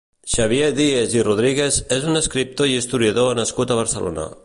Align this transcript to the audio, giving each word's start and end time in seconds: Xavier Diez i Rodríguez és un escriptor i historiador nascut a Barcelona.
Xavier 0.35 0.69
Diez 0.77 1.13
i 1.17 1.21
Rodríguez 1.27 1.79
és 1.99 2.09
un 2.13 2.23
escriptor 2.23 2.73
i 2.73 2.77
historiador 2.81 3.41
nascut 3.43 3.77
a 3.77 3.83
Barcelona. 3.83 4.31